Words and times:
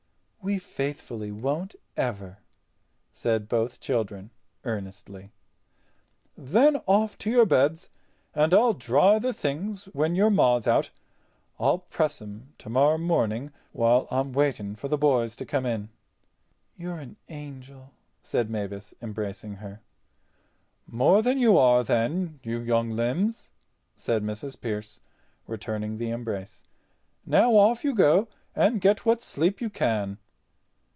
"We 0.43 0.57
faithfully 0.57 1.31
won't 1.31 1.75
ever," 1.95 2.39
said 3.11 3.47
both 3.47 3.79
children, 3.79 4.31
earnestly. 4.63 5.29
"Then 6.35 6.77
off 6.87 7.11
you 7.13 7.17
go 7.17 7.17
to 7.17 7.29
your 7.29 7.45
beds, 7.45 7.89
and 8.33 8.51
I'll 8.51 8.73
dry 8.73 9.19
the 9.19 9.33
things 9.33 9.85
when 9.93 10.15
your 10.15 10.31
Ma's 10.31 10.65
out. 10.65 10.89
I'll 11.59 11.77
press 11.77 12.19
'em 12.23 12.55
tomorrow 12.57 12.97
morning 12.97 13.51
while 13.71 14.07
I'm 14.09 14.33
waiting 14.33 14.75
for 14.75 14.87
the 14.87 14.97
boys 14.97 15.35
to 15.35 15.45
come 15.45 15.67
in." 15.67 15.89
"You 16.75 16.89
are 16.89 16.99
an 16.99 17.17
angel," 17.29 17.91
said 18.19 18.49
Mavis, 18.49 18.95
embracing 18.99 19.57
her. 19.57 19.81
"More 20.87 21.21
than 21.21 21.37
you 21.37 21.55
are 21.59 21.83
then, 21.83 22.39
you 22.41 22.57
young 22.61 22.89
limbs," 22.89 23.51
said 23.95 24.23
Mrs. 24.23 24.59
Pearce, 24.59 25.01
returning 25.45 25.99
the 25.99 26.09
embrace. 26.09 26.63
"Now 27.27 27.51
off 27.55 27.83
you 27.83 27.93
go, 27.93 28.27
and 28.55 28.81
get 28.81 29.05
what 29.05 29.21
sleep 29.21 29.61
you 29.61 29.69
can." 29.69 30.17